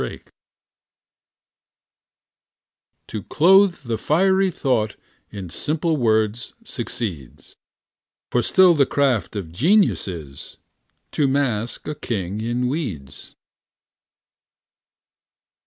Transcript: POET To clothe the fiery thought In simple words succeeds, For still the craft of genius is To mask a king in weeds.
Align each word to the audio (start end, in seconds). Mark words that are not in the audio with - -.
POET 0.01 0.31
To 3.09 3.21
clothe 3.21 3.75
the 3.83 3.99
fiery 3.99 4.49
thought 4.49 4.95
In 5.29 5.51
simple 5.51 5.95
words 5.95 6.55
succeeds, 6.63 7.55
For 8.31 8.41
still 8.41 8.73
the 8.73 8.87
craft 8.87 9.35
of 9.35 9.51
genius 9.51 10.07
is 10.07 10.57
To 11.11 11.27
mask 11.27 11.87
a 11.87 11.93
king 11.93 12.41
in 12.41 12.67
weeds. 12.67 13.35